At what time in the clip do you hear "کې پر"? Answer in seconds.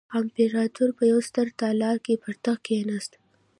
2.05-2.33